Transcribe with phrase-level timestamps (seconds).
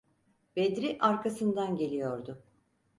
[0.55, 2.43] Bedri arkasından geliyordu.